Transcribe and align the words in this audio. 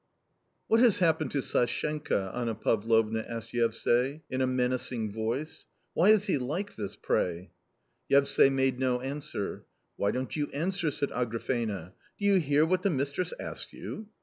"What 0.65 0.79
has 0.79 0.97
happened 0.97 1.29
to 1.29 1.43
Sashenka?" 1.43 2.33
she 3.45 3.61
asked 3.63 3.85
in 3.87 4.41
a 4.41 4.47
menacing 4.47 5.11
voice;" 5.11 5.67
why 5.93 6.09
is 6.09 6.25
he 6.25 6.39
like 6.39 6.75
this— 6.75 6.95
pray!" 6.95 7.51
Yevsay 8.11 8.51
made 8.51 8.79
no 8.79 8.99
answer." 8.99 9.63
Why 9.97 10.09
don't 10.09 10.35
you 10.35 10.47
answer?" 10.53 10.89
said 10.89 11.09
Agrafena;" 11.09 11.93
do 12.17 12.25
you 12.25 12.39
hear 12.39 12.65
what 12.65 12.81
the 12.81 12.89
mistress 12.89 13.31
asks 13.39 13.73
you 13.73 14.07